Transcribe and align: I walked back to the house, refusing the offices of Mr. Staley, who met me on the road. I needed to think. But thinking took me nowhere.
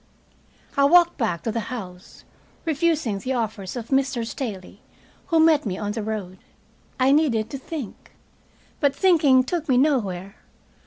I 0.75 0.85
walked 0.85 1.19
back 1.19 1.43
to 1.43 1.51
the 1.51 1.59
house, 1.69 2.23
refusing 2.65 3.19
the 3.19 3.33
offices 3.33 3.75
of 3.75 3.89
Mr. 3.89 4.25
Staley, 4.25 4.81
who 5.27 5.39
met 5.39 5.63
me 5.63 5.77
on 5.77 5.91
the 5.91 6.01
road. 6.01 6.39
I 6.99 7.11
needed 7.11 7.51
to 7.51 7.59
think. 7.59 8.11
But 8.79 8.95
thinking 8.95 9.43
took 9.43 9.69
me 9.69 9.77
nowhere. 9.77 10.37